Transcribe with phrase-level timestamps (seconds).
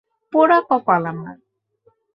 [0.33, 1.37] পোড়া কপাল আমার!